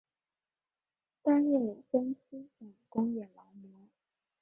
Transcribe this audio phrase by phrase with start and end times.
[1.21, 3.69] 担任山西省工业劳模。